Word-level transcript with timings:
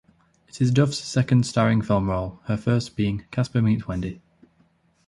It 0.47 0.59
is 0.59 0.71
Duff's 0.71 0.97
second 0.97 1.45
starring 1.45 1.83
film 1.83 2.09
role, 2.09 2.39
her 2.45 2.57
first 2.57 2.95
being 2.95 3.23
"Casper 3.29 3.61
Meets 3.61 3.87
Wendy". 3.87 4.19